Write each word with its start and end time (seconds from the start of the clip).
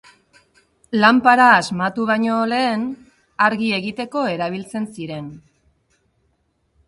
Lanpara 1.01 1.49
asmatu 1.57 2.05
baino 2.11 2.37
lehen, 2.53 2.87
argi 3.49 3.69
egiteko 3.79 4.23
erabiltzen 4.37 4.87
ziren. 4.95 5.29